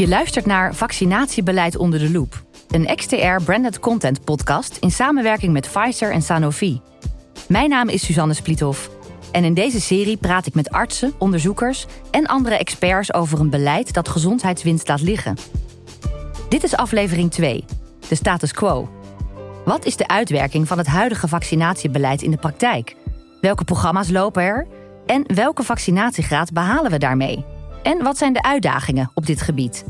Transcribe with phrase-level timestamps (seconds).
[0.00, 2.44] Je luistert naar Vaccinatiebeleid onder de loep.
[2.68, 6.80] Een XTR branded content podcast in samenwerking met Pfizer en Sanofi.
[7.48, 8.90] Mijn naam is Suzanne Spliethoff.
[9.32, 13.92] En in deze serie praat ik met artsen, onderzoekers en andere experts over een beleid
[13.92, 15.36] dat gezondheidswinst laat liggen.
[16.48, 17.64] Dit is aflevering 2,
[18.08, 18.88] de status quo.
[19.64, 22.96] Wat is de uitwerking van het huidige vaccinatiebeleid in de praktijk?
[23.40, 24.66] Welke programma's lopen er?
[25.06, 27.44] En welke vaccinatiegraad behalen we daarmee?
[27.82, 29.84] En wat zijn de uitdagingen op dit gebied?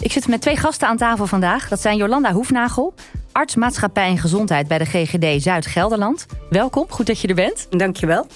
[0.00, 1.68] Ik zit met twee gasten aan tafel vandaag.
[1.68, 2.94] Dat zijn Jolanda Hoefnagel,
[3.32, 6.26] arts maatschappij en gezondheid bij de GGD Zuid-Gelderland.
[6.50, 7.66] Welkom, goed dat je er bent.
[7.70, 8.26] Dankjewel.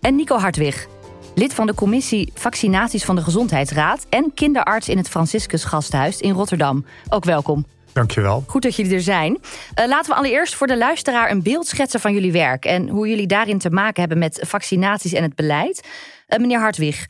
[0.00, 0.86] En Nico Hartwig,
[1.34, 6.32] lid van de commissie Vaccinaties van de Gezondheidsraad en kinderarts in het Franciscus Gasthuis in
[6.32, 6.84] Rotterdam.
[7.08, 7.64] Ook welkom.
[7.92, 8.44] Dankjewel.
[8.46, 9.32] Goed dat jullie er zijn.
[9.32, 13.08] Uh, laten we allereerst voor de luisteraar een beeld schetsen van jullie werk en hoe
[13.08, 15.88] jullie daarin te maken hebben met vaccinaties en het beleid.
[16.28, 17.06] Uh, meneer Hartwig,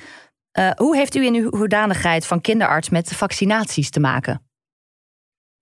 [0.60, 4.42] uh, hoe heeft u in uw hoedanigheid van kinderarts met vaccinaties te maken?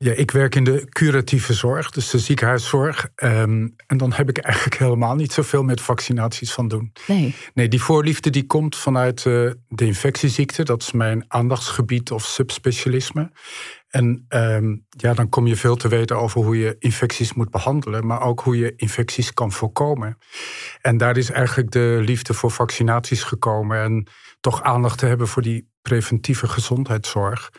[0.04, 3.08] Ja, ik werk in de curatieve zorg, dus de ziekenhuiszorg.
[3.22, 6.92] Um, en dan heb ik eigenlijk helemaal niet zoveel met vaccinaties van doen.
[7.06, 7.34] Nee.
[7.54, 10.62] Nee, die voorliefde die komt vanuit uh, de infectieziekte.
[10.62, 13.30] Dat is mijn aandachtsgebied of subspecialisme.
[13.89, 18.06] En um, ja, dan kom je veel te weten over hoe je infecties moet behandelen,
[18.06, 20.19] maar ook hoe je infecties kan voorkomen.
[20.81, 24.06] En daar is eigenlijk de liefde voor vaccinaties gekomen en
[24.41, 27.50] toch aandacht te hebben voor die preventieve gezondheidszorg.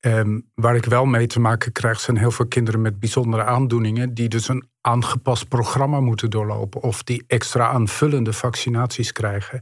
[0.00, 4.14] Um, waar ik wel mee te maken krijg, zijn heel veel kinderen met bijzondere aandoeningen,
[4.14, 9.60] die dus een aangepast programma moeten doorlopen of die extra aanvullende vaccinaties krijgen.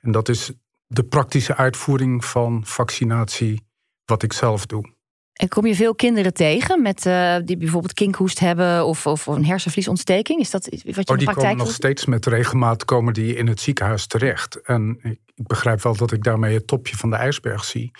[0.00, 0.52] En dat is
[0.86, 3.66] de praktische uitvoering van vaccinatie,
[4.04, 4.96] wat ik zelf doe.
[5.38, 9.44] En kom je veel kinderen tegen met, uh, die bijvoorbeeld kinkhoest hebben of, of een
[9.44, 10.40] hersenvliesontsteking?
[10.40, 13.12] Is dat wat je oh, in de praktijk die komen nog steeds met regelmaat komen
[13.12, 14.60] die in het ziekenhuis terecht.
[14.60, 17.90] En ik, ik, begrijp wel dat ik daarmee het topje van de ijsberg zie.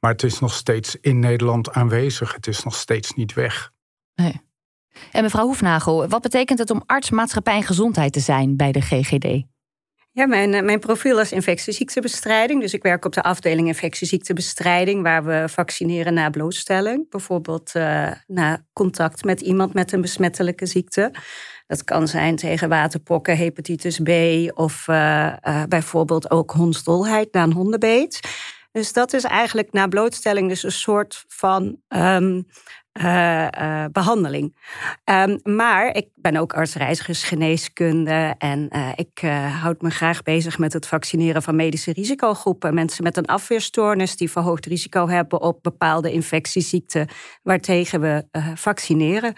[0.00, 2.34] Maar het is nog steeds in Nederland aanwezig.
[2.34, 3.70] Het is nog steeds niet weg.
[4.14, 4.40] Nee.
[5.12, 8.80] En mevrouw Hoefnagel, wat betekent het om arts, maatschappij en gezondheid te zijn bij de
[8.80, 9.44] GGD?
[10.12, 12.60] Ja, mijn, eh, mijn profiel is infectieziektebestrijding.
[12.60, 17.10] Dus ik werk op de afdeling infectieziektebestrijding, waar we vaccineren na blootstelling.
[17.10, 21.14] Bijvoorbeeld uh, na contact met iemand met een besmettelijke ziekte.
[21.66, 24.10] Dat kan zijn tegen waterpokken, hepatitis B
[24.58, 25.32] of uh,
[25.68, 28.20] bijvoorbeeld ook hondsdolheid na een hondenbeet.
[28.72, 32.46] Dus dat is eigenlijk na blootstelling dus een soort van um,
[32.98, 34.56] uh, uh, behandeling.
[35.04, 39.20] Um, maar ik ben ook arts reizigersgeneeskunde en uh, ik
[39.60, 42.74] houd me graag bezig met het vaccineren van medische risicogroepen.
[42.74, 47.08] Mensen met een afweerstoornis die verhoogd risico hebben op bepaalde infectieziekten
[47.42, 49.34] waartegen we vaccineren.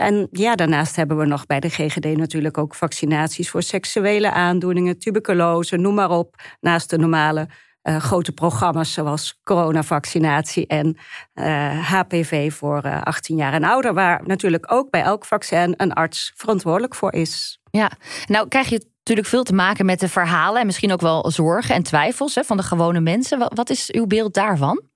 [0.00, 4.98] En ja, daarnaast hebben we nog bij de GGD natuurlijk ook vaccinaties voor seksuele aandoeningen,
[4.98, 7.48] tuberculose, noem maar op, naast de normale
[7.82, 10.96] uh, grote programma's zoals coronavaccinatie en
[11.34, 15.24] uh, eh, HPV voor uh, eh, 18 jaar en ouder, waar natuurlijk ook bij elk
[15.24, 17.60] vaccin een arts verantwoordelijk voor is.
[17.70, 17.90] Ja,
[18.26, 21.74] nou krijg je natuurlijk veel te maken met de verhalen en misschien ook wel zorgen
[21.74, 23.38] en twijfels hè, van de gewone mensen.
[23.38, 24.89] Wat is uw beeld daarvan?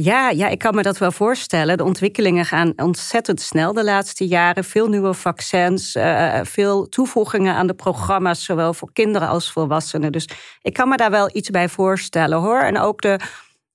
[0.00, 1.76] Ja, ja, ik kan me dat wel voorstellen.
[1.76, 4.64] De ontwikkelingen gaan ontzettend snel de laatste jaren.
[4.64, 10.12] Veel nieuwe vaccins, uh, veel toevoegingen aan de programma's, zowel voor kinderen als volwassenen.
[10.12, 10.28] Dus
[10.62, 12.60] ik kan me daar wel iets bij voorstellen hoor.
[12.60, 13.20] En ook de,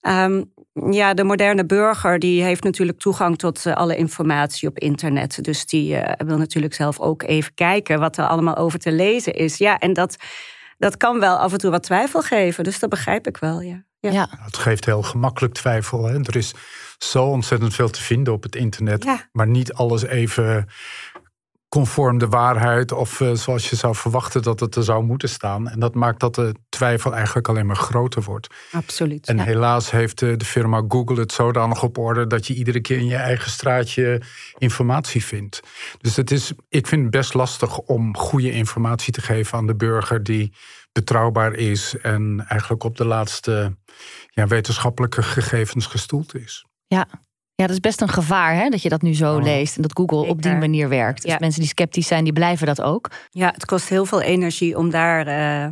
[0.01, 0.51] um,
[0.91, 5.43] ja, de moderne burger die heeft natuurlijk toegang tot uh, alle informatie op internet.
[5.43, 9.33] Dus die uh, wil natuurlijk zelf ook even kijken wat er allemaal over te lezen
[9.33, 9.57] is.
[9.57, 10.15] Ja, en dat,
[10.83, 12.63] dat kan wel af en toe wat twijfel geven.
[12.63, 13.83] Dus dat begrijp ik wel, ja.
[13.99, 14.27] Ja.
[14.31, 16.05] Het geeft heel gemakkelijk twijfel.
[16.05, 16.19] Hè?
[16.19, 16.53] Er is
[16.97, 19.27] zo ontzettend veel te vinden op het internet.
[19.31, 20.67] Maar niet alles even
[21.73, 25.69] conform de waarheid of uh, zoals je zou verwachten dat het er zou moeten staan.
[25.69, 28.47] En dat maakt dat de twijfel eigenlijk alleen maar groter wordt.
[28.71, 29.27] Absoluut.
[29.27, 32.97] En helaas heeft de, de, firma Google het zodanig op orde dat je iedere keer
[32.97, 34.21] in je eigen straatje
[34.57, 35.59] informatie vindt.
[36.01, 39.75] Dus het is, ik vind het best lastig om goede informatie te geven aan de
[39.75, 40.53] burger die
[40.91, 43.77] betrouwbaar is en eigenlijk op de laatste
[44.29, 46.65] ja, wetenschappelijke gegevens gestoeld is.
[46.87, 47.07] Ja.
[47.55, 49.43] Ja, dat is best een gevaar hè, dat je dat nu zo oh.
[49.43, 51.21] leest en dat Google op die manier werkt.
[51.21, 53.11] Dus mensen die sceptisch zijn, die blijven dat ook.
[53.29, 55.69] Ja, het kost heel veel energie om daar uh,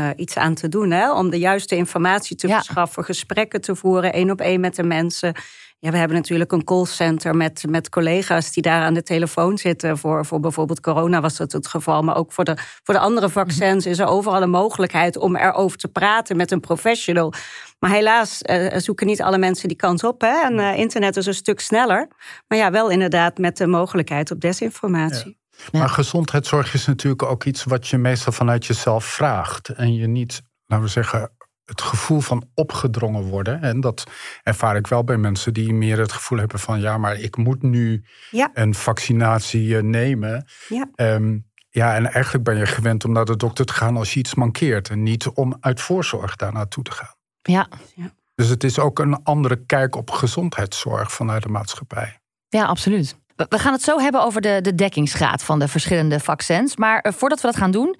[0.00, 0.90] uh, iets aan te doen.
[0.90, 1.12] Hè?
[1.12, 5.34] Om de juiste informatie te verschaffen, gesprekken te voeren, één op één met de mensen.
[5.82, 9.98] Ja, we hebben natuurlijk een callcenter met, met collega's die daar aan de telefoon zitten.
[9.98, 12.02] Voor, voor bijvoorbeeld corona was dat het geval.
[12.02, 15.78] Maar ook voor de, voor de andere vaccins is er overal een mogelijkheid om erover
[15.78, 17.32] te praten met een professional.
[17.78, 20.20] Maar helaas uh, zoeken niet alle mensen die kans op.
[20.20, 20.42] Hè?
[20.42, 22.08] En uh, internet is een stuk sneller.
[22.48, 25.38] Maar ja, wel inderdaad met de mogelijkheid op desinformatie.
[25.70, 25.78] Ja.
[25.78, 29.68] Maar gezondheidszorg is natuurlijk ook iets wat je meestal vanuit jezelf vraagt.
[29.68, 31.30] En je niet, laten we zeggen,
[31.70, 33.62] het gevoel van opgedrongen worden.
[33.62, 34.04] En dat
[34.42, 37.62] ervaar ik wel bij mensen die meer het gevoel hebben van ja, maar ik moet
[37.62, 38.04] nu
[38.52, 40.44] een vaccinatie eh, nemen.
[40.68, 40.90] Ja.
[40.94, 41.38] Ehm,
[41.70, 44.34] ja, en eigenlijk ben je gewend om naar de dokter te gaan als je iets
[44.34, 44.88] mankeert.
[44.88, 47.14] En niet om uit voorzorg daar naartoe te gaan.
[47.42, 47.68] Ja.
[47.94, 48.12] ja.
[48.34, 52.18] Dus het is ook een andere kijk op gezondheidszorg vanuit de maatschappij.
[52.48, 53.18] Ja, absoluut.
[53.48, 56.76] We gaan het zo hebben over de, de dekkingsgraad van de verschillende vaccins.
[56.76, 57.96] Maar eh, voordat we dat gaan doen,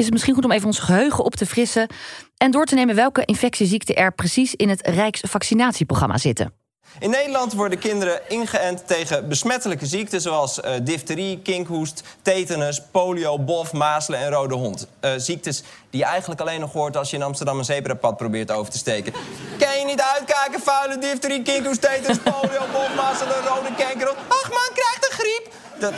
[0.00, 1.88] is het misschien goed om even ons geheugen op te frissen
[2.36, 6.52] en door te nemen welke infectieziekten er precies in het Rijksvaccinatieprogramma zitten.
[6.98, 13.72] In Nederland worden kinderen ingeënt tegen besmettelijke ziekten zoals uh, difterie, kinkhoest, tetanus, polio, bof,
[13.72, 14.86] mazelen en rode hond.
[15.00, 18.50] Uh, ziektes die je eigenlijk alleen nog hoort als je in Amsterdam een zebrapad probeert
[18.50, 19.12] over te steken.
[19.58, 24.08] Kan je niet uitkijken, vuile difterie, kinkhoest, tetanus, polio, bof, mazelen, rode kanker.
[24.28, 25.52] Ach man, krijgt een griep.
[25.78, 25.92] Dat...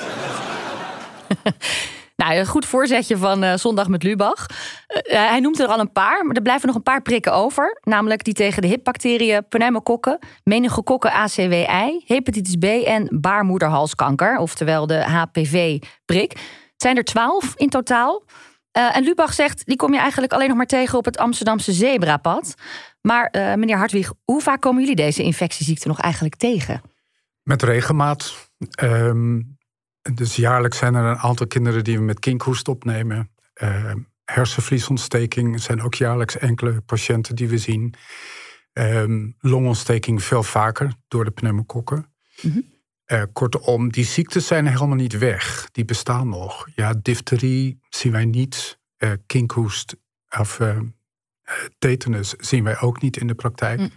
[2.22, 4.46] Nou, een goed voorzetje van uh, Zondag met Lubach.
[4.48, 7.80] Uh, hij noemt er al een paar, maar er blijven nog een paar prikken over.
[7.82, 16.32] Namelijk die tegen de hipbacteriën, pneumokokken, meningokokken ACWI, hepatitis B en baarmoederhalskanker, oftewel de HPV-prik.
[16.32, 18.24] Het zijn er twaalf in totaal.
[18.72, 22.54] En Lubach zegt, die kom je eigenlijk alleen nog maar tegen op het Amsterdamse zebrapad.
[23.00, 26.82] Maar meneer Hartwig, hoe vaak komen jullie deze infectieziekte nog eigenlijk tegen?
[27.42, 28.48] Met regelmaat.
[28.82, 29.60] Um,
[30.14, 33.30] dus jaarlijks zijn er een aantal kinderen die we met kinkhoest opnemen.
[33.62, 33.92] Uh,
[34.24, 37.94] hersenvliesontsteking zijn ook jaarlijks enkele patiënten die we zien.
[38.74, 42.12] Uh, longontsteking veel vaker door de pneumokokken.
[42.42, 42.70] Mm
[43.32, 45.68] kortom, die ziektes zijn helemaal niet weg.
[45.72, 46.68] Die bestaan nog.
[46.74, 48.78] Ja, difterie zien wij niet.
[48.98, 49.96] Uh, kinkhoest
[50.38, 50.60] of
[51.78, 53.80] tetanus zien wij ook niet in de praktijk.
[53.80, 53.90] Mm.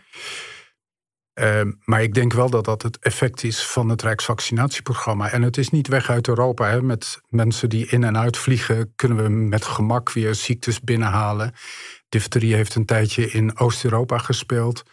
[1.35, 5.31] Ehm, maar ik denk wel dat dat het effect is van het Rijksvaccinatieprogramma.
[5.31, 6.69] En het is niet weg uit Europa.
[6.69, 6.81] Hè.
[6.81, 11.53] Met mensen die in en uit vliegen kunnen we met gemak weer ziektes binnenhalen.
[12.09, 14.83] Difterie heeft een tijdje in Oost-Europa gespeeld.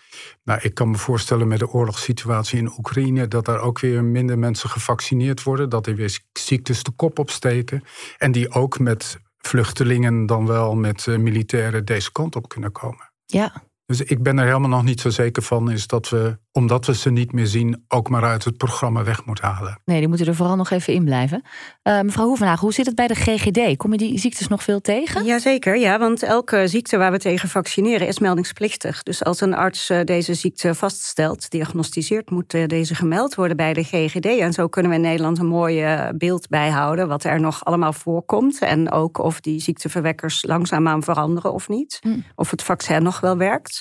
[0.44, 4.38] Nou, ik kan me voorstellen met de oorlogssituatie in Oekraïne dat er ook weer minder
[4.38, 5.68] mensen gevaccineerd worden.
[5.68, 7.84] Dat er weer ziektes de kop opsteken.
[8.18, 13.12] En die ook met vluchtelingen dan wel met uh, militairen deze kant op kunnen komen.
[13.26, 13.62] Ja,
[13.98, 16.94] dus ik ben er helemaal nog niet zo zeker van, is dat we, omdat we
[16.94, 19.80] ze niet meer zien, ook maar uit het programma weg moeten halen.
[19.84, 21.42] Nee, die moeten er vooral nog even in blijven.
[21.82, 23.76] Uh, mevrouw Hoevenhagen, hoe zit het bij de GGD?
[23.76, 25.24] Kom je die ziektes nog veel tegen?
[25.24, 29.02] Jazeker, ja, want elke ziekte waar we tegen vaccineren is meldingsplichtig.
[29.02, 33.72] Dus als een arts eh, deze ziekte vaststelt, diagnosticeert, moet eh, deze gemeld worden bij
[33.72, 34.26] de GGD.
[34.26, 38.58] En zo kunnen we in Nederland een mooi beeld bijhouden wat er nog allemaal voorkomt.
[38.58, 41.98] En ook of die ziekteverwekkers langzaamaan veranderen of niet.
[42.00, 42.20] Hm.
[42.34, 43.80] Of het vaccin nog wel werkt.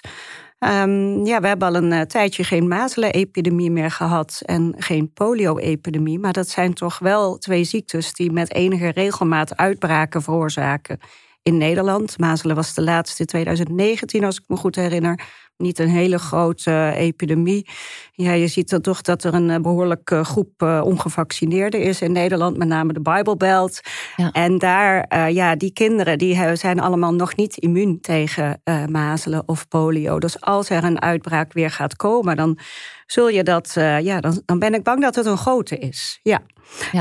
[0.63, 6.19] Um, ja, we hebben al een uh, tijdje geen mazelenepidemie meer gehad en geen polio-epidemie.
[6.19, 10.99] Maar dat zijn toch wel twee ziektes die met enige regelmaat uitbraken veroorzaken
[11.43, 12.17] in Nederland.
[12.17, 15.19] Mazelen was de laatste in 2019, als ik me goed herinner
[15.61, 17.67] niet een hele grote eh, epidemie.
[18.11, 22.11] Ja, je ziet dan toch dat er een eh, behoorlijke eh, groep ongevaccineerden is in
[22.11, 23.81] Nederland, met name de Bible Belt.
[24.15, 24.31] Ja.
[24.31, 30.19] En daar, ja, die kinderen die zijn allemaal nog niet immuun tegen mazelen of polio.
[30.19, 32.57] Dus als er een uitbraak weer gaat komen, dan
[33.05, 33.71] zul je dat,
[34.01, 36.19] ja, dan, dan ben ik bang dat het een grote is.
[36.23, 36.41] Ja.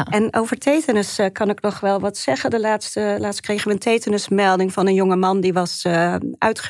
[0.04, 2.50] En over tetanus uh, kan ik nog wel wat zeggen.
[2.50, 6.68] De laatste, laatst kregen we een tetanusmelding van een jonge man die was uh, uit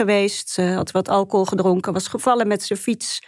[0.59, 3.23] uh, had wat alcohol gedronken, was gevallen met zijn fiets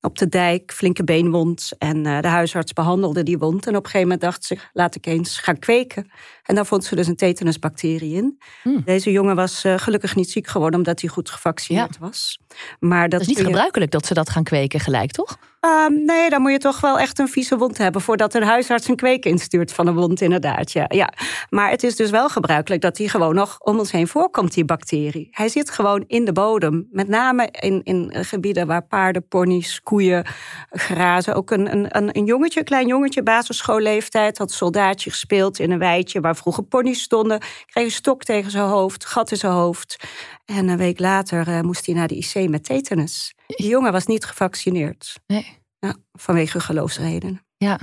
[0.00, 1.72] op de dijk, flinke beenwond.
[1.78, 3.66] En de huisarts behandelde die wond.
[3.66, 6.10] En op een gegeven moment dacht ze, laat ik eens gaan kweken.
[6.44, 8.38] En daar vond ze dus een tetanusbacterie in.
[8.62, 8.82] Hmm.
[8.84, 12.38] Deze jongen was gelukkig niet ziek geworden omdat hij goed gevaccineerd was.
[12.80, 15.36] Maar dat, is niet gebruikelijk dat ze dat gaan kweken gelijk, toch?
[15.64, 18.88] Um, nee, dan moet je toch wel echt een vieze wond hebben voordat een huisarts
[18.88, 20.72] een kweek instuurt van een wond, inderdaad.
[20.72, 21.12] Ja, ja.
[21.50, 24.64] Maar het is dus wel gebruikelijk dat die gewoon nog om ons heen voorkomt, die
[24.64, 25.28] bacterie.
[25.30, 26.88] Hij zit gewoon in de bodem.
[26.90, 30.26] Met name in, in gebieden waar paarden, ponies, koeien
[30.70, 31.34] grazen.
[31.34, 36.20] Ook een, een, een jongetje, een klein jongetje, basisschoolleeftijd, had soldaatje gespeeld in een weidje
[36.20, 37.40] waar vroeger ponies stonden.
[37.66, 39.96] Kreeg een stok tegen zijn hoofd, gat in zijn hoofd.
[40.44, 43.34] En een week later uh, moest hij naar de IC met tetanus.
[43.46, 45.20] Die jongen was niet gevaccineerd.
[45.26, 45.58] Nee.
[45.78, 47.46] Ja, vanwege geloofsredenen.
[47.56, 47.78] Ja.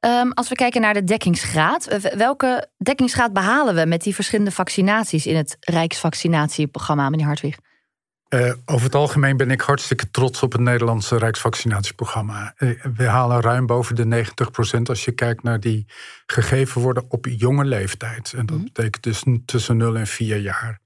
[0.00, 5.26] Um, als we kijken naar de dekkingsgraad, welke dekkingsgraad behalen we met die verschillende vaccinaties
[5.26, 7.56] in het Rijksvaccinatieprogramma, meneer Hartwig?
[8.28, 12.54] Uh, over het algemeen ben ik hartstikke trots op het Nederlandse Rijksvaccinatieprogramma.
[12.58, 14.24] Uh, we halen ruim boven de
[14.78, 15.86] 90% als je kijkt naar die
[16.26, 18.32] gegeven worden op jonge leeftijd.
[18.36, 18.64] En dat mhm.
[18.64, 20.80] betekent dus tussen 0 en 4 jaar.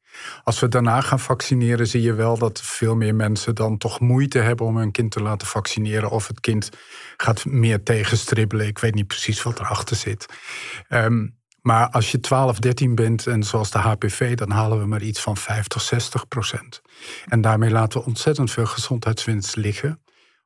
[0.45, 4.39] Als we daarna gaan vaccineren, zie je wel dat veel meer mensen dan toch moeite
[4.39, 6.11] hebben om hun kind te laten vaccineren.
[6.11, 6.69] Of het kind
[7.17, 8.67] gaat meer tegenstribbelen.
[8.67, 10.27] Ik weet niet precies wat erachter zit.
[10.89, 15.03] Um, Maar als je 12, 13 bent en zoals de HPV, dan halen we maar
[15.03, 16.83] iets van 50, 60 procent.
[17.27, 20.03] En daarmee laten we ontzettend veel gezondheidswinst liggen.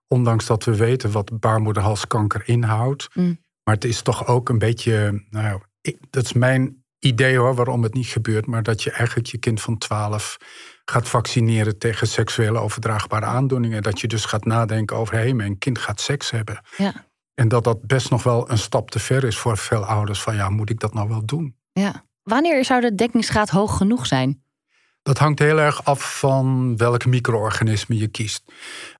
[0.09, 3.09] Ondanks dat we weten wat baarmoederhalskanker inhoudt.
[3.15, 3.39] Mm.
[3.65, 7.83] Maar het is toch ook een beetje, nou, ik, dat is mijn idee hoor, waarom
[7.83, 8.47] het niet gebeurt.
[8.47, 10.37] Maar dat je eigenlijk je kind van 12
[10.85, 13.83] gaat vaccineren tegen seksuele overdraagbare aandoeningen.
[13.83, 16.61] Dat je dus gaat nadenken over, hé, hey, mijn kind gaat seks hebben.
[16.77, 17.07] Ja.
[17.35, 20.23] En dat dat best nog wel een stap te ver is voor veel ouders.
[20.23, 21.57] Van ja, moet ik dat nou wel doen?
[21.73, 22.05] ja.
[22.25, 24.44] Wanneer zou de dekkingsgraad hoog genoeg zijn?
[25.05, 28.45] Dat hangt heel erg af van welk micro-organisme je kiest.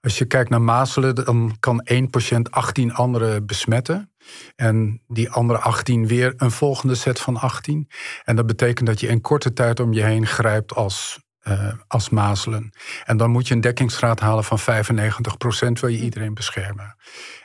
[0.01, 4.13] Als je kijkt naar mazelen, dan kan één patiënt 18 anderen besmetten.
[4.57, 7.89] En die andere 18 weer een volgende set van 18.
[8.25, 12.09] En dat betekent dat je in korte tijd om je heen grijpt als, uh, als
[12.09, 12.73] mazelen.
[13.05, 16.97] En dan moet je een dekkingsgraad halen van 95 procent, wil je iedereen beschermen.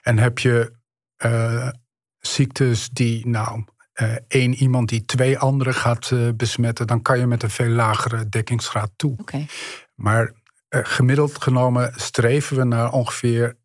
[0.02, 0.74] En heb je
[1.26, 1.70] uh,
[2.20, 3.64] ziektes die, nou,
[4.28, 8.30] één iemand die twee anderen gaat uh, besmetten, dan kan je met een veel lagere
[8.30, 9.16] dekkingsgraad toe.
[9.18, 9.48] Okay.
[9.96, 10.32] Maar
[10.70, 13.56] uh, gemiddeld genomen streven we naar ongeveer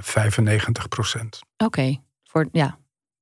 [0.00, 1.38] 95 procent.
[1.56, 2.00] Oké, okay.
[2.24, 2.78] voor ja.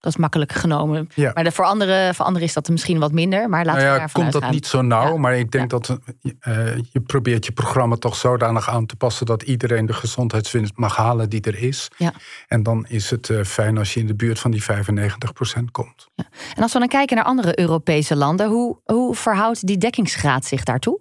[0.06, 1.08] Dat is makkelijk genomen.
[1.14, 1.30] Ja.
[1.34, 3.48] Maar de, voor, anderen, voor anderen is dat misschien wat minder.
[3.48, 5.12] Maar laten nou ja, we komt dat niet zo nauw.
[5.12, 5.18] Ja.
[5.18, 9.26] Maar ik denk dat uh, je probeert je programma toch zodanig aan te passen...
[9.26, 11.88] dat iedereen de gezondheidswinst mag halen die er is.
[11.96, 12.12] Ja.
[12.46, 15.70] En dan is het uh, fijn als je in de buurt van die 95 procent
[15.70, 16.08] komt.
[16.14, 16.25] Ja.
[16.54, 18.48] En als we dan kijken naar andere Europese landen...
[18.48, 21.00] hoe, hoe verhoudt die dekkingsgraad zich daartoe?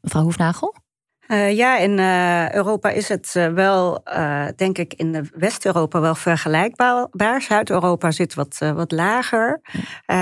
[0.00, 0.74] Mevrouw Hoefnagel?
[1.28, 4.02] Uh, ja, in uh, Europa is het uh, wel,
[4.56, 7.42] denk ik, in West-Europa wel vergelijkbaar.
[7.42, 9.60] Zuid-Europa zit wat, wat lager.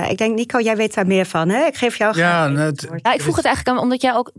[0.09, 1.65] ik denk, Nico, jij weet daar meer van, hè?
[1.65, 4.31] Ik geef jou ja, het, ja, ik vroeg het eigenlijk omdat jij ook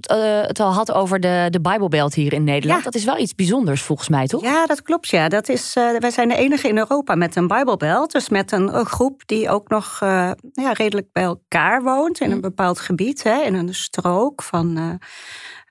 [0.48, 2.80] het al had over de, de Bijbelbelt hier in Nederland.
[2.80, 2.86] Ja.
[2.86, 4.42] Dat is wel iets bijzonders volgens mij, toch?
[4.42, 5.30] Ja, dat klopt, ja.
[5.30, 8.12] Dat is, wij zijn de enige in Europa met een Bijbelbelt.
[8.12, 12.42] Dus met een, een groep die ook nog ja, redelijk bij elkaar woont in een
[12.42, 13.42] bepaald gebied, hè?
[13.42, 15.00] in een strook van...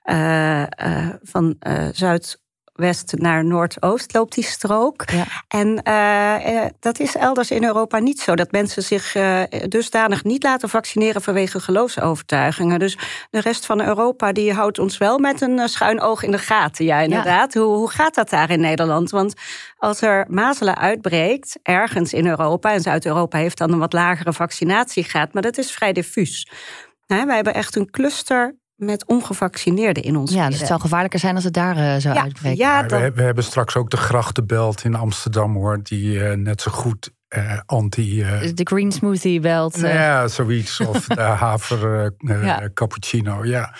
[0.05, 5.03] Uh, uh, van uh, zuidwest naar noordoost loopt die strook.
[5.09, 5.25] Ja.
[5.47, 5.75] En
[6.79, 8.35] dat is elders in Europa niet zo.
[8.35, 9.15] Dat mensen zich
[9.67, 12.79] dusdanig niet laten vaccineren vanwege geloofsovertuigingen.
[12.79, 12.97] Dus
[13.29, 16.85] de rest van Europa die houdt ons wel met een schuin oog in de gaten.
[16.85, 17.53] Ja, inderdaad.
[17.53, 17.61] Ja.
[17.61, 19.09] Hoe, hoe gaat dat daar in Nederland?
[19.09, 19.33] Want
[19.77, 22.71] als er mazelen uitbreekt, ergens in Europa...
[22.71, 25.33] en Zuid-Europa heeft dan een wat lagere vaccinatiegraad...
[25.33, 26.49] maar dat is vrij diffuus.
[27.07, 30.51] Nou, wij hebben echt een cluster met ongevaccineerden in ons Ja, midden.
[30.51, 32.57] dus het zou gevaarlijker zijn als het daar uh, zou ja, uitbreken.
[32.57, 33.13] Ja, we, dan...
[33.13, 37.59] we, hebben straks ook de grachtenbelt in Amsterdam, hoor, die uh, net zo goed uh,
[37.65, 38.23] anti.
[38.53, 39.79] de green smoothie belt.
[39.79, 40.79] Ja, zoiets.
[40.79, 42.69] Of de haver ja.
[42.73, 43.45] cappuccino.
[43.45, 43.75] Ja.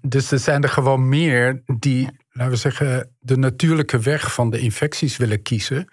[0.00, 4.58] dus er zijn er gewoon meer die, laten we zeggen, de natuurlijke weg van de
[4.58, 5.92] infecties willen kiezen.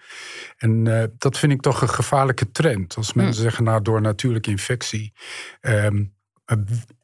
[0.56, 0.84] En
[1.18, 2.96] dat vind ik toch een gevaarlijke trend.
[2.96, 3.44] Als mensen Hmm.
[3.44, 5.12] zeggen, nou, door natuurlijke infectie.
[5.60, 6.16] Um,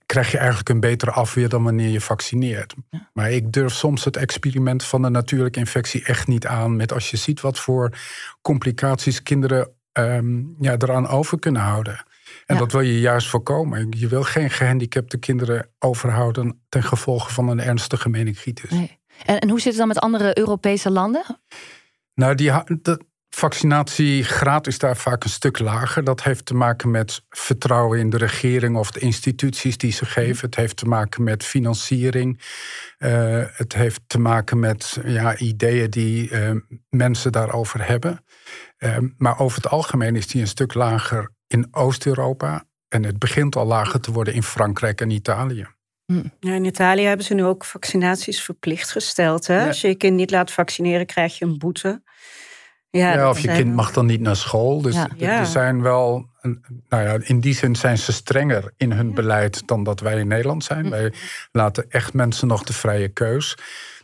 [0.07, 2.75] krijg je eigenlijk een betere afweer dan wanneer je vaccineert.
[2.91, 3.11] Ja.
[3.13, 6.77] Maar ik durf soms het experiment van de natuurlijke infectie echt niet aan.
[6.77, 7.99] Met als je ziet wat voor
[8.43, 12.05] complicaties kinderen um, ja, eraan over kunnen houden.
[12.47, 12.61] En Ja.
[12.61, 13.87] dat wil je juist voorkomen.
[13.91, 18.71] Je wil geen gehandicapte kinderen overhouden ten gevolge van een ernstige meningitis.
[18.71, 18.99] Nee.
[19.25, 21.41] En, en hoe zit het dan met andere Europese landen?
[22.15, 22.51] Nou, die,
[23.35, 26.05] vaccinatiegraad is daar vaak een stuk lager.
[26.05, 30.47] Dat heeft te maken met vertrouwen in de regering of de instituties die ze geven.
[30.47, 32.41] Het heeft te maken met financiering.
[32.99, 36.51] Uh, het heeft te maken met ja, ideeën die uh,
[36.91, 38.25] mensen daarover hebben.
[38.79, 42.65] Uh, maar over het algemeen is die een stuk lager in Oost-Europa.
[42.89, 45.67] En het begint al lager te worden in Frankrijk en Italië.
[46.41, 49.47] Ja, in Italië hebben ze nu ook vaccinaties verplicht gesteld.
[49.47, 49.61] Hè?
[49.61, 49.67] Ja.
[49.67, 52.03] Als je je kind niet laat vaccineren, krijg je een boete.
[52.99, 54.83] Ja, of je kind mag dan niet naar school.
[54.83, 55.09] Dus Ja.
[55.19, 56.27] er- er zijn wel,
[56.89, 60.29] nou ja, in die zin zijn ze strenger in hun beleid dan dat wij in
[60.29, 60.91] Nederland zijn.
[60.91, 61.13] Wij
[61.53, 63.57] laten echt mensen nog de vrije keus.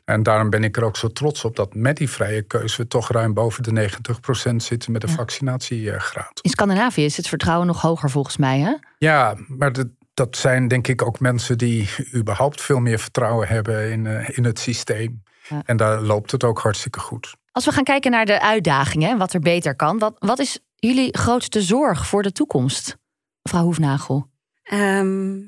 [0.04, 2.87] En daarom ben ik er ook zo trots op dat met die vrije keus we
[2.87, 6.38] toch ruim boven de 90% zitten met de vaccinatiegraad.
[6.42, 8.75] In Scandinavië is het vertrouwen nog hoger volgens mij, hè?
[8.99, 13.90] Ja, maar dat, dat zijn denk ik ook mensen die überhaupt veel meer vertrouwen hebben
[13.90, 15.23] in, eh, in het systeem.
[15.49, 15.62] Ja.
[15.64, 17.37] En daar loopt het ook hartstikke goed.
[17.52, 20.59] Als we gaan kijken naar de uitdagingen en wat er beter kan, wat, wat is
[20.76, 22.97] jullie grootste zorg voor de toekomst,
[23.42, 24.26] mevrouw Hoefnagel?
[24.62, 25.38] Ehm,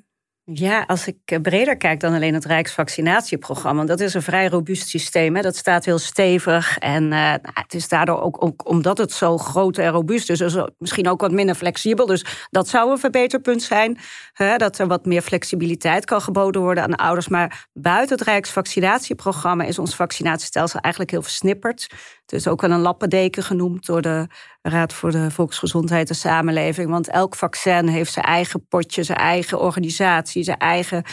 [0.44, 4.88] ja, als ik eh, breder kijk dan alleen het Rijksvaccinatieprogramma, dat is een vrij robuust
[4.88, 5.36] systeem.
[5.36, 5.42] Hè?
[5.42, 6.78] Dat staat heel stevig.
[6.78, 10.40] En uh, nou, het is daardoor ook, ook, omdat het zo groot en robuust is,
[10.40, 12.06] is misschien ook wat minder flexibel.
[12.06, 13.98] Dus dat zou een verbeterpunt zijn.
[14.32, 14.56] Hè?
[14.56, 17.28] Dat er wat meer flexibiliteit kan geboden worden aan de ouders.
[17.28, 21.86] Maar buiten het Rijksvaccinatieprogramma is ons vaccinatiestelsel eigenlijk heel versnipperd.
[22.22, 24.26] Het is ook wel een lappendeken genoemd door de
[24.62, 26.90] Raad voor de Volksgezondheid en Samenleving.
[26.90, 31.04] Want elk vaccin heeft zijn eigen potje, zijn eigen organisatie, zijn eigen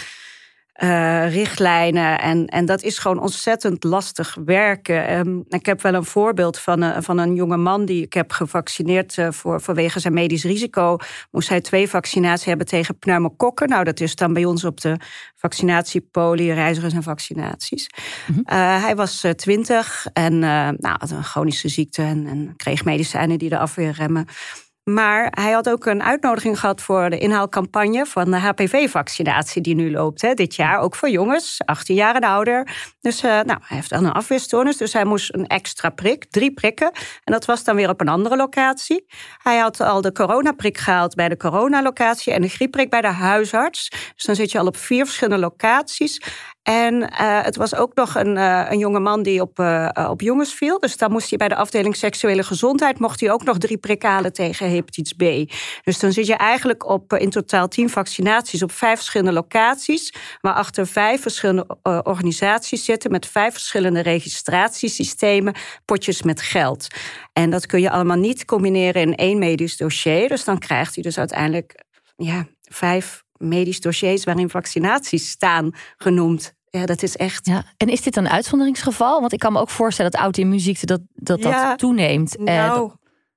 [0.83, 2.19] uh, richtlijnen.
[2.19, 5.17] En, en dat is gewoon ontzettend lastig werken.
[5.17, 8.31] Um, ik heb wel een voorbeeld van een, van een jonge man die ik heb
[8.31, 10.97] gevaccineerd uh, voor, vanwege zijn medisch risico.
[11.31, 13.69] Moest hij twee vaccinaties hebben tegen pneumokokken.
[13.69, 14.97] Nou, dat is dan bij ons op de
[15.35, 17.89] vaccinatiepolie, reizigers en vaccinaties.
[18.27, 18.57] Mm -hmm.
[18.57, 23.49] uh, hij was twintig en nou, had een chronische ziekte en, en kreeg medicijnen die
[23.49, 24.25] de afweer remmen.
[24.93, 29.91] Maar hij had ook een uitnodiging gehad voor de inhaalcampagne van de HPV-vaccinatie die nu
[29.91, 30.79] loopt hè, dit jaar.
[30.79, 32.67] Ook voor jongens, 18 jaar en ouder.
[33.01, 36.53] Dus uh, nou, hij heeft dan een afweerstoornis, dus hij moest een extra prik, drie
[36.53, 36.91] prikken.
[37.23, 39.05] En dat was dan weer op een andere locatie.
[39.37, 43.89] Hij had al de coronaprik gehaald bij de coronalocatie en de griepprik bij de huisarts.
[44.15, 46.21] Dus dan zit je al op vier verschillende locaties.
[46.63, 47.07] En uh,
[47.43, 49.59] het was ook nog een, uh, een jonge man die op,
[50.09, 50.79] op jongens viel.
[50.79, 52.99] Dus dan moest hij bij de afdeling seksuele gezondheid...
[52.99, 55.53] mocht hij ook nog drie prikken halen tegen hepatitis B.
[55.83, 58.63] Dus dan zit je eigenlijk op in totaal tien vaccinaties...
[58.63, 60.13] op vijf verschillende locaties...
[60.41, 63.11] waarachter vijf verschillende organisaties zitten...
[63.11, 65.55] met vijf verschillende registratiesystemen,
[65.85, 66.87] potjes met geld.
[67.33, 70.27] En dat kun je allemaal niet combineren in één medisch dossier.
[70.27, 71.83] Dus dan krijgt hij dus uiteindelijk
[72.15, 76.53] ja, vijf medisch dossiers waarin vaccinaties staan genoemd.
[76.69, 77.45] Ja, dat is echt.
[77.45, 77.63] Ja.
[77.77, 79.19] En is dit een uitzonderingsgeval?
[79.19, 82.37] Want ik kan me ook voorstellen dat auto-immuunziekte dat, dat, dat toeneemt.
[82.37, 82.91] Nou,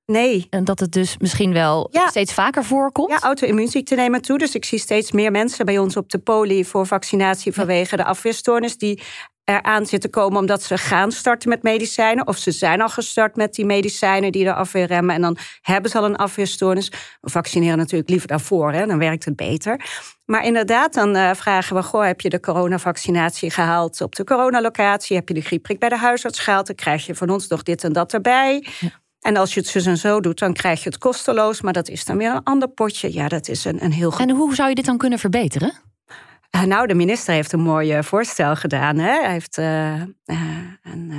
[0.06, 0.46] nee.
[0.50, 2.08] En dat het dus misschien wel ja.
[2.08, 3.10] steeds vaker voorkomt.
[3.10, 4.38] Ja, auto-immuunziekten nemen toe.
[4.38, 8.04] Dus ik zie steeds meer mensen bij ons op de poli voor vaccinatie vanwege de
[8.04, 8.78] afweerstoornis.
[8.78, 9.02] Die
[9.44, 12.26] eraan zitten komen omdat ze gaan starten met medicijnen.
[12.26, 15.14] Of ze zijn al gestart met die medicijnen die de afweer remmen.
[15.14, 16.92] En dan hebben ze al een afweerstoornis.
[17.20, 19.80] We vaccineren natuurlijk liever daarvoor, hè, dan werkt het beter.
[20.24, 25.16] Maar inderdaad, dan uh, vragen we: goh, heb je de coronavaccinatie gehaald op de coronalocatie?
[25.16, 26.66] Heb je de griepprik bij de huisarts gehaald?
[26.66, 28.66] Dan krijg je van ons nog dit en dat erbij.
[28.80, 29.01] Ja.
[29.22, 31.60] En als je het zus en zo doet, dan krijg je het kosteloos.
[31.60, 33.12] Maar dat is dan weer een ander potje.
[33.12, 34.20] Ja, dat is een, een heel goed.
[34.20, 35.72] En hoe zou je dit dan kunnen verbeteren?
[36.56, 38.98] Uh, nou, de minister heeft een mooi uh, voorstel gedaan.
[38.98, 39.20] Hè?
[39.20, 39.92] Hij, heeft, uh,
[40.82, 41.12] een,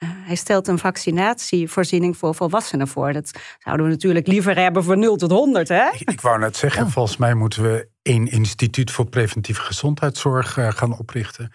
[0.00, 3.12] hij stelt een vaccinatievoorziening voor volwassenen voor.
[3.12, 5.68] Dat zouden we natuurlijk liever hebben voor 0 tot 100.
[5.68, 5.88] Hè?
[5.92, 6.90] Ik, ik wou net zeggen, oh.
[6.90, 11.52] volgens mij moeten we één instituut voor preventieve gezondheidszorg gaan oprichten.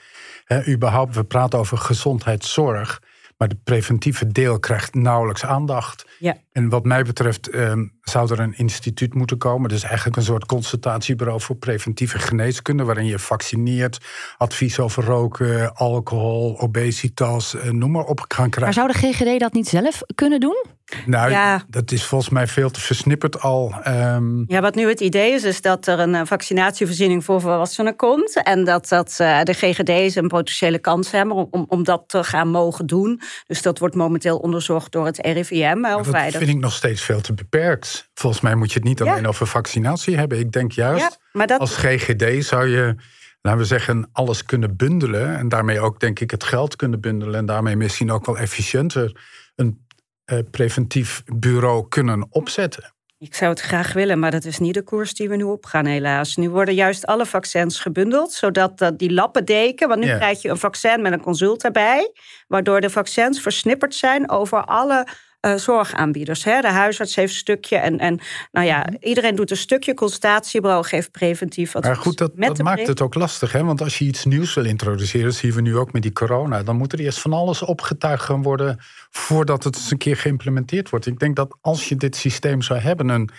[0.67, 3.01] überhaupt, we praten over gezondheidszorg.
[3.43, 6.05] Maar de preventieve deel krijgt nauwelijks aandacht.
[6.19, 6.37] Ja.
[6.53, 9.69] En wat mij betreft um, zou er een instituut moeten komen.
[9.69, 12.83] Dus eigenlijk een soort consultatiebureau voor preventieve geneeskunde.
[12.83, 13.97] Waarin je vaccineert,
[14.37, 18.61] advies over roken, alcohol, obesitas, uh, noem maar op gaan krijgen.
[18.61, 20.65] Maar zou de GGD dat niet zelf kunnen doen?
[21.05, 21.63] Nou, ja.
[21.69, 23.73] dat is volgens mij veel te versnipperd al.
[23.87, 24.43] Um...
[24.47, 28.43] Ja, wat nu het idee is, is dat er een vaccinatievoorziening voor volwassenen komt.
[28.43, 32.49] En dat, dat uh, de GGD's een potentiële kans hebben om, om dat te gaan
[32.49, 33.21] mogen doen.
[33.47, 35.81] Dus dat wordt momenteel onderzocht door het RIVM.
[35.81, 38.09] dat vind ik nog steeds veel te beperkt.
[38.13, 39.27] Volgens mij moet je het niet alleen ja.
[39.27, 40.39] over vaccinatie hebben.
[40.39, 41.59] Ik denk juist, ja, dat...
[41.59, 42.95] als GGD zou je
[43.41, 45.37] laten we zeggen, alles kunnen bundelen.
[45.37, 47.35] En daarmee ook, denk ik, het geld kunnen bundelen.
[47.35, 49.21] En daarmee misschien ook wel efficiënter
[49.55, 49.85] een
[50.25, 52.93] uh, preventief bureau kunnen opzetten.
[53.17, 55.85] Ik zou het graag willen, maar dat is niet de koers die we nu opgaan,
[55.85, 56.35] helaas.
[56.35, 59.87] Nu worden juist alle vaccins gebundeld, zodat dat die lappendeken...
[59.87, 60.17] want nu yeah.
[60.17, 62.11] krijg je een vaccin met een consult erbij...
[62.47, 65.07] waardoor de vaccins versnipperd zijn over alle
[65.45, 66.43] uh, zorgaanbieders.
[66.43, 66.61] Hè?
[66.61, 68.19] De huisarts heeft een stukje en, en
[68.51, 68.97] nou ja, mm-hmm.
[68.99, 69.93] iedereen doet een stukje.
[69.93, 71.91] Consultatiebureau geeft preventief advies.
[71.91, 73.51] Maar goed, dat, dat maakt het ook lastig.
[73.51, 73.63] Hè?
[73.63, 76.63] Want als je iets nieuws wil introduceren, dat zien we nu ook met die corona...
[76.63, 78.77] dan moet er eerst van alles opgetuigd gaan worden...
[79.09, 81.05] voordat het eens een keer geïmplementeerd wordt.
[81.05, 83.09] Ik denk dat als je dit systeem zou hebben...
[83.09, 83.29] een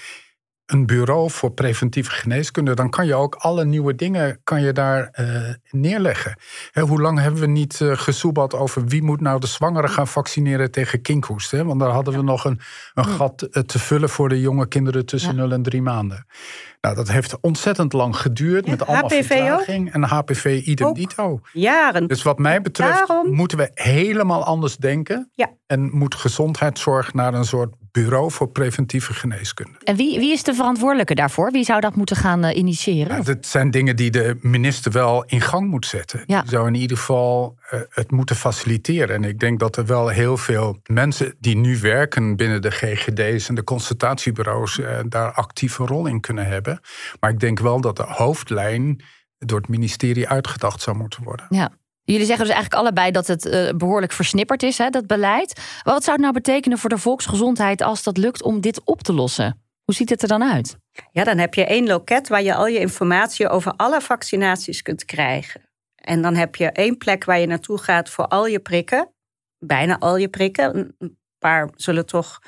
[0.67, 5.19] een bureau voor preventieve geneeskunde, dan kan je ook alle nieuwe dingen kan je daar
[5.21, 6.39] uh, neerleggen.
[6.71, 10.09] He, hoe lang hebben we niet uh, gesoebeld over wie moet nou de zwangeren gaan
[10.09, 11.51] vaccineren tegen kinkhoest?
[11.51, 11.65] Hè?
[11.65, 12.61] Want daar hadden we nog een,
[12.95, 15.41] een gat uh, te vullen voor de jonge kinderen tussen ja.
[15.41, 16.27] 0 en 3 maanden.
[16.81, 19.93] Nou, dat heeft ontzettend lang geduurd ja, met allemaal HPV vertraging.
[19.93, 20.95] En HPV idem ook.
[20.95, 21.41] dito.
[21.53, 22.07] Jaren.
[22.07, 23.35] Dus wat mij betreft Daarom.
[23.35, 25.31] moeten we helemaal anders denken.
[25.67, 29.79] En moet gezondheidszorg naar een soort bureau voor preventieve geneeskunde.
[29.85, 31.51] En wie, wie is de verantwoordelijke daarvoor?
[31.51, 33.17] Wie zou dat moeten gaan uh, initiëren?
[33.17, 36.23] Ja, dat zijn dingen die de minister wel in gang moet zetten.
[36.27, 36.41] Ja.
[36.41, 39.17] Die zou in ieder geval uh, het moeten faciliteren.
[39.17, 43.49] En ik denk dat er wel heel veel mensen die nu werken binnen de GGD's
[43.49, 46.81] en de consultatiebureaus uh, daar actieve rol in kunnen hebben.
[47.21, 49.03] Maar ik denk wel dat de hoofdlijn
[49.39, 51.47] door het ministerie uitgedacht zou moeten worden.
[51.49, 51.71] Ja.
[52.05, 55.61] Jullie zeggen dus eigenlijk allebei dat het uh, behoorlijk versnipperd is, hè, dat beleid.
[55.83, 59.13] Wat zou het nou betekenen voor de volksgezondheid als dat lukt om dit op te
[59.13, 59.63] lossen?
[59.85, 60.77] Hoe ziet het er dan uit?
[61.11, 65.05] Ja, dan heb je één loket waar je al je informatie over alle vaccinaties kunt
[65.05, 65.61] krijgen.
[65.95, 69.13] En dan heb je één plek waar je naartoe gaat voor al je prikken.
[69.59, 70.95] Bijna al je prikken.
[70.99, 72.41] Een paar zullen toch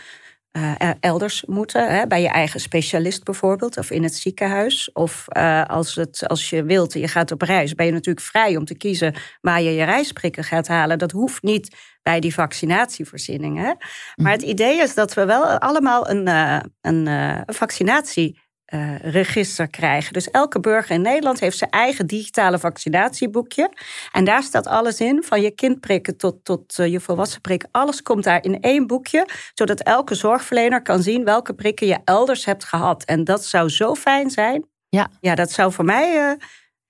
[0.57, 1.95] uh, elders moeten.
[1.95, 4.93] Hè, bij je eigen specialist bijvoorbeeld, of in het ziekenhuis.
[4.93, 8.27] Of uh, als, het, als je wilt en je gaat op reis, ben je natuurlijk
[8.27, 10.99] vrij om te kiezen waar je je reisprikken gaat halen.
[10.99, 13.77] Dat hoeft niet bij die vaccinatievoorzieningen.
[14.15, 18.41] Maar het idee is dat we wel allemaal een, uh, een vaccinatie
[18.75, 20.13] uh, register krijgen.
[20.13, 23.71] Dus elke burger in Nederland heeft zijn eigen digitale vaccinatieboekje.
[24.13, 27.65] En daar staat alles in, van je kindprikken tot, tot uh, je volwassen prik.
[27.71, 32.45] Alles komt daar in één boekje, zodat elke zorgverlener kan zien welke prikken je elders
[32.45, 33.05] hebt gehad.
[33.05, 34.67] En dat zou zo fijn zijn.
[34.89, 36.33] Ja, ja dat zou voor mij uh,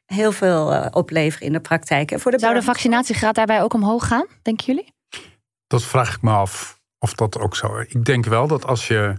[0.07, 2.11] heel veel opleveren in de praktijk.
[2.11, 4.95] En voor de zou de vaccinatiegraad daarbij ook omhoog gaan, denken jullie?
[5.67, 7.87] Dat vraag ik me af of dat ook zo is.
[7.89, 9.15] Ik denk wel dat als je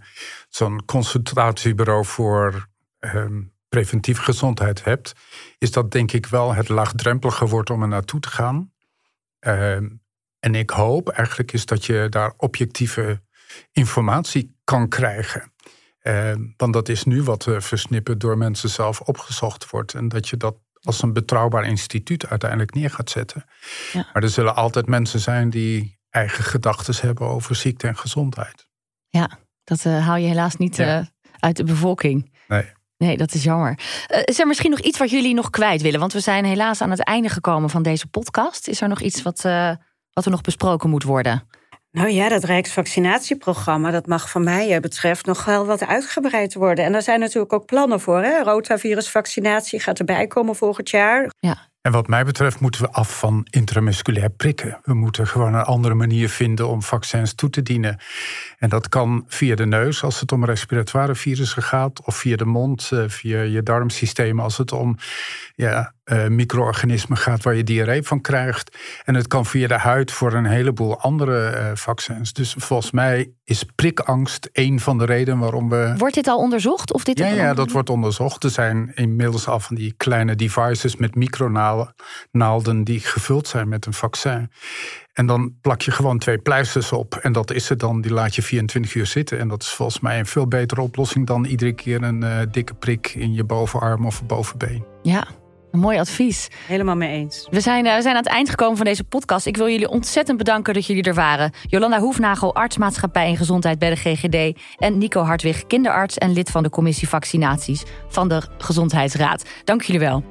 [0.58, 2.68] zo'n consultatiebureau voor
[3.00, 5.14] ehm, preventieve gezondheid hebt,
[5.58, 8.74] is dat denk ik wel het laagdrempeliger wordt om er naartoe te gaan.
[9.40, 9.90] Ehm,
[10.40, 13.22] en ik hoop eigenlijk is dat je daar objectieve
[13.72, 15.54] informatie kan krijgen.
[16.00, 19.94] Ehm, want dat is nu wat uh, versnipperd door mensen zelf opgezocht wordt.
[19.94, 23.46] En dat je dat als een betrouwbaar instituut uiteindelijk neer gaat zetten.
[23.94, 24.10] Ja.
[24.14, 28.68] Maar er zullen altijd mensen zijn die eigen gedachten hebben over ziekte en gezondheid.
[29.10, 31.00] Ja, dat uh, haal je helaas niet uh,
[31.40, 32.32] uit de bevolking.
[32.48, 32.66] Nee.
[32.98, 33.80] Nee, dat is jammer.
[34.14, 36.00] Uh, is er misschien nog iets wat jullie nog kwijt willen?
[36.00, 38.68] Want we zijn helaas aan het einde gekomen van deze podcast.
[38.68, 39.42] Is er nog iets wat,
[40.12, 41.48] wat er nog besproken moet worden?
[41.92, 46.86] Nou ja, dat Rijksvaccinatieprogramma, dat mag van mij betreft nog wel wat uitgebreid worden.
[46.86, 48.22] En daar zijn natuurlijk ook plannen voor.
[48.22, 48.44] Hè?
[48.44, 51.30] Rotavirusvaccinatie gaat erbij komen volgend jaar.
[51.40, 51.58] Ja.
[51.82, 54.80] En wat mij betreft moeten we af van intramusculair prikken.
[54.84, 58.00] We moeten gewoon een andere manier vinden om vaccins toe te dienen.
[58.58, 62.46] En dat kan via de neus als het om respiratoire virussen gaat, of via de
[62.46, 64.98] mond, eh, via je darmsysteem als het om
[65.56, 68.78] ja, uh, micro-organismen gaat waar je diarree van krijgt.
[69.04, 72.34] En het kan via de huid voor een heleboel andere uh, vaccins.
[72.34, 75.94] Dus volgens mij is prikangst een van de redenen waarom we.
[75.98, 76.94] Wordt dit al onderzocht?
[76.94, 78.44] Of dit ja, ja, dat wordt onderzocht.
[78.44, 83.94] Er zijn inmiddels al van die kleine devices met micronaalden die gevuld zijn met een
[83.94, 84.52] vaccin.
[85.14, 87.16] En dan plak je gewoon twee pleisters op.
[87.16, 88.02] En dat is het dan.
[88.02, 89.40] Die laat je 24 uur zitten.
[89.40, 92.74] En dat is volgens mij een veel betere oplossing dan iedere keer een uh, dikke
[92.74, 94.86] prik in je bovenarm of bovenbeen.
[95.02, 95.28] Ja,
[95.78, 96.48] mooi advies.
[96.68, 97.48] Helemaal mee eens.
[97.50, 99.46] We zijn, uh, we zijn aan het eind gekomen van deze podcast.
[99.46, 101.52] Ik wil jullie ontzettend bedanken dat jullie er waren.
[101.68, 104.60] Jolanda Hoefnagel, artsmaatschappij en gezondheid bij de GGD.
[104.78, 109.46] En Nico Hartwig, kinderarts en lid van de commissie vaccinaties van de Gezondheidsraad.
[109.64, 110.24] Dank jullie wel.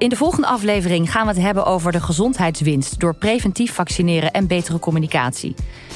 [0.00, 4.46] In de volgende aflevering gaan we het hebben over de gezondheidswinst door preventief vaccineren en
[4.46, 5.54] betere communicatie.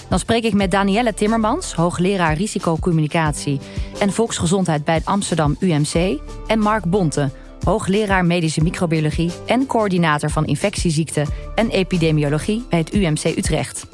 [0.09, 3.61] Dan spreek ik met Danielle Timmermans, hoogleraar risicocommunicatie
[4.01, 7.31] en volksgezondheid bij het Amsterdam UMC, en Mark Bonte,
[7.65, 13.87] hoogleraar medische microbiologie en coördinator van infectieziekten en epidemiologie bij het UMC Utrecht.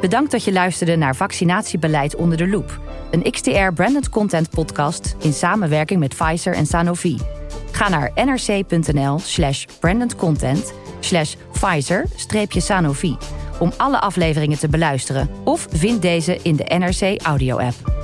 [0.00, 5.32] Bedankt dat je luisterde naar Vaccinatiebeleid onder de loep, een XTR branded content podcast in
[5.32, 7.18] samenwerking met Pfizer en Sanofi.
[7.70, 13.16] Ga naar nrc.nl slash brandedcontent slash Pfizer-Sanofi
[13.58, 17.99] om alle afleveringen te beluisteren of vind deze in de NRC audio app.